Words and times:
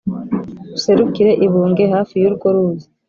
userukire 0.77 1.31
i 1.45 1.47
bunge 1.51 1.83
hafi 1.93 2.13
y’urwo 2.21 2.47
ruzi 2.55 2.87